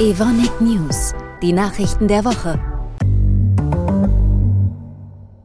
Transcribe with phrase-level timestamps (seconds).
[0.00, 2.60] Evonik News, die Nachrichten der Woche.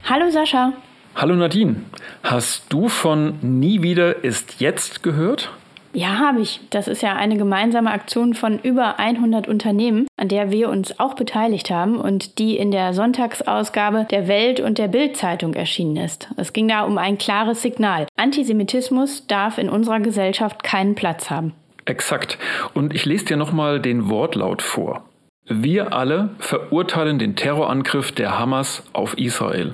[0.04, 0.74] Hallo Sascha.
[1.16, 1.78] Hallo Nadine.
[2.22, 5.50] Hast du von Nie wieder ist jetzt gehört?
[5.94, 6.60] Ja, habe ich.
[6.70, 11.16] Das ist ja eine gemeinsame Aktion von über 100 Unternehmen, an der wir uns auch
[11.16, 16.30] beteiligt haben und die in der Sonntagsausgabe der Welt und der Bild-Zeitung erschienen ist.
[16.38, 18.06] Es ging da um ein klares Signal.
[18.18, 21.56] Antisemitismus darf in unserer Gesellschaft keinen Platz haben.
[21.86, 22.38] Exakt.
[22.74, 25.04] Und ich lese dir nochmal den Wortlaut vor.
[25.46, 29.74] Wir alle verurteilen den Terrorangriff der Hamas auf Israel.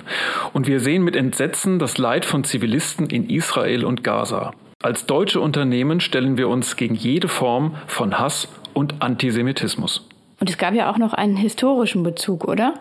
[0.52, 4.52] Und wir sehen mit Entsetzen das Leid von Zivilisten in Israel und Gaza.
[4.82, 10.08] Als deutsche Unternehmen stellen wir uns gegen jede Form von Hass und Antisemitismus.
[10.40, 12.74] Und es gab ja auch noch einen historischen Bezug, oder?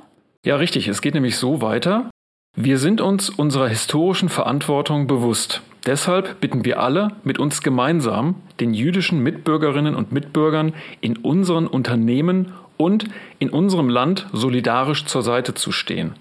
[0.44, 0.88] Ja, richtig.
[0.88, 2.10] Es geht nämlich so weiter.
[2.56, 5.62] Wir sind uns unserer historischen Verantwortung bewusst.
[5.90, 12.54] Deshalb bitten wir alle, mit uns gemeinsam den jüdischen Mitbürgerinnen und Mitbürgern in unseren Unternehmen
[12.78, 13.06] und
[13.40, 16.14] in unserem Land solidarisch zur Seite zu stehen.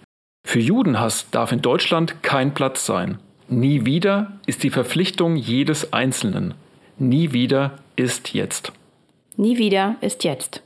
[0.43, 3.19] Für Judenhass darf in Deutschland kein Platz sein.
[3.51, 6.55] Nie wieder ist die Verpflichtung jedes Einzelnen.
[6.97, 8.73] Nie wieder ist jetzt.
[9.37, 10.63] Nie wieder ist jetzt.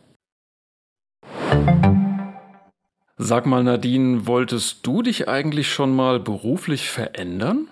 [3.17, 7.67] Sag mal, Nadine, wolltest du dich eigentlich schon mal beruflich verändern?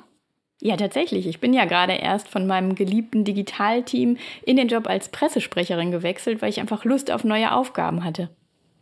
[0.61, 1.27] Ja, tatsächlich.
[1.27, 6.42] Ich bin ja gerade erst von meinem geliebten Digitalteam in den Job als Pressesprecherin gewechselt,
[6.42, 8.28] weil ich einfach Lust auf neue Aufgaben hatte.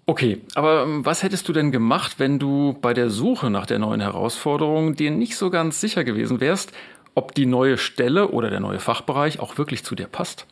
[0.07, 3.79] Okay, aber ähm, was hättest du denn gemacht, wenn du bei der Suche nach der
[3.79, 6.73] neuen Herausforderung dir nicht so ganz sicher gewesen wärst,
[7.15, 10.47] ob die neue Stelle oder der neue Fachbereich auch wirklich zu dir passt?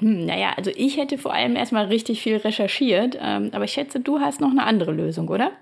[0.00, 4.00] Hm, naja, also ich hätte vor allem erstmal richtig viel recherchiert, ähm, aber ich schätze,
[4.00, 5.52] du hast noch eine andere Lösung, oder?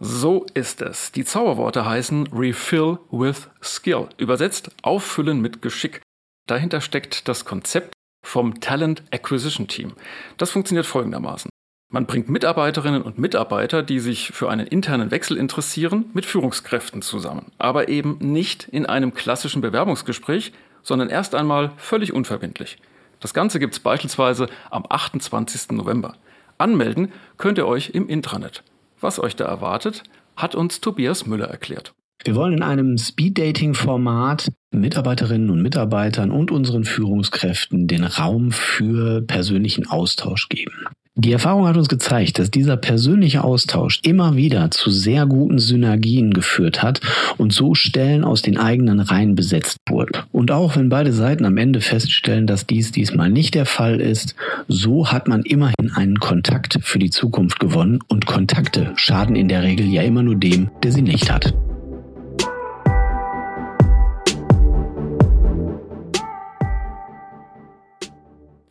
[0.00, 1.10] So ist es.
[1.10, 6.02] Die Zauberworte heißen Refill with Skill, übersetzt auffüllen mit Geschick.
[6.46, 7.92] Dahinter steckt das Konzept
[8.24, 9.92] vom Talent Acquisition Team.
[10.36, 11.50] Das funktioniert folgendermaßen.
[11.90, 17.50] Man bringt Mitarbeiterinnen und Mitarbeiter, die sich für einen internen Wechsel interessieren, mit Führungskräften zusammen.
[17.58, 22.78] Aber eben nicht in einem klassischen Bewerbungsgespräch, sondern erst einmal völlig unverbindlich.
[23.20, 25.70] Das Ganze gibt es beispielsweise am 28.
[25.72, 26.14] November.
[26.56, 28.62] Anmelden könnt ihr euch im Intranet.
[29.00, 30.02] Was euch da erwartet,
[30.36, 31.94] hat uns Tobias Müller erklärt.
[32.24, 39.86] Wir wollen in einem Speed-Dating-Format Mitarbeiterinnen und Mitarbeitern und unseren Führungskräften den Raum für persönlichen
[39.86, 40.88] Austausch geben.
[41.20, 46.32] Die Erfahrung hat uns gezeigt, dass dieser persönliche Austausch immer wieder zu sehr guten Synergien
[46.32, 47.00] geführt hat
[47.38, 50.12] und so Stellen aus den eigenen Reihen besetzt wurden.
[50.30, 54.36] Und auch wenn beide Seiten am Ende feststellen, dass dies diesmal nicht der Fall ist,
[54.68, 59.64] so hat man immerhin einen Kontakt für die Zukunft gewonnen und Kontakte schaden in der
[59.64, 61.52] Regel ja immer nur dem, der sie nicht hat.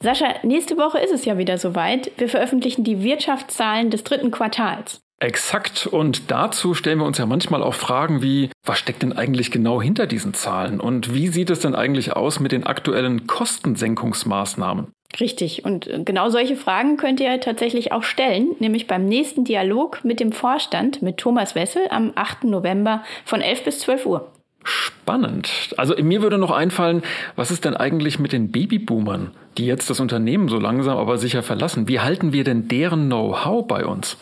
[0.07, 2.13] Sascha, nächste Woche ist es ja wieder soweit.
[2.16, 5.01] Wir veröffentlichen die Wirtschaftszahlen des dritten Quartals.
[5.19, 5.85] Exakt.
[5.85, 9.81] Und dazu stellen wir uns ja manchmal auch Fragen wie, was steckt denn eigentlich genau
[9.81, 10.79] hinter diesen Zahlen?
[10.79, 14.94] Und wie sieht es denn eigentlich aus mit den aktuellen Kostensenkungsmaßnahmen?
[15.19, 15.66] Richtig.
[15.66, 20.31] Und genau solche Fragen könnt ihr tatsächlich auch stellen, nämlich beim nächsten Dialog mit dem
[20.31, 22.46] Vorstand, mit Thomas Wessel am 8.
[22.46, 24.31] November von 11 bis 12 Uhr.
[24.67, 25.73] Spannend.
[25.78, 27.01] Also mir würde noch einfallen,
[27.38, 31.41] was ist denn eigentlich mit den Babyboomern, die jetzt das Unternehmen so langsam aber sicher
[31.41, 31.88] verlassen?
[31.88, 34.17] Wie halten wir denn deren Know-how bei uns?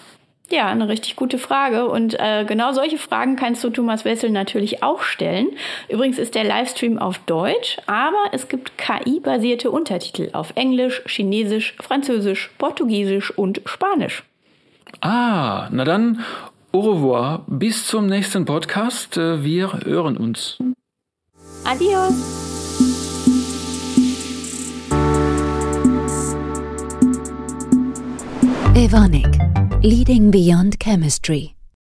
[0.51, 1.87] Ja, eine richtig gute Frage.
[1.87, 5.47] Und äh, genau solche Fragen kannst du Thomas Wessel natürlich auch stellen.
[5.89, 12.51] Übrigens ist der Livestream auf Deutsch, aber es gibt KI-basierte Untertitel auf Englisch, Chinesisch, Französisch,
[12.59, 14.23] Portugiesisch und Spanisch.
[15.01, 16.23] Ah, na dann
[16.75, 19.15] Au revoir, bis zum nächsten Podcast.
[19.15, 20.57] Äh, wir hören uns.
[21.63, 22.13] Adios.
[28.75, 29.39] Evonik,
[29.83, 31.54] leading beyond chemistry.